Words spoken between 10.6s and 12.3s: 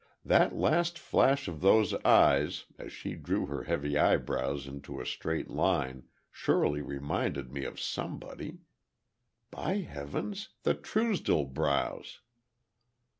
the Truesdell brows!"